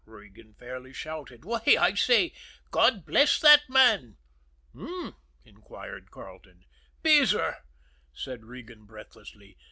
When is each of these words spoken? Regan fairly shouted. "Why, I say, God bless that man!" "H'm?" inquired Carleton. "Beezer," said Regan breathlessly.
Regan 0.07 0.55
fairly 0.55 0.91
shouted. 0.93 1.45
"Why, 1.45 1.61
I 1.79 1.93
say, 1.93 2.33
God 2.71 3.05
bless 3.05 3.39
that 3.39 3.69
man!" 3.69 4.17
"H'm?" 4.73 5.15
inquired 5.45 6.09
Carleton. 6.09 6.65
"Beezer," 7.03 7.57
said 8.11 8.43
Regan 8.45 8.85
breathlessly. 8.85 9.59